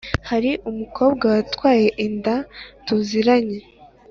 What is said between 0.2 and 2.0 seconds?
hari umukobwa watwaye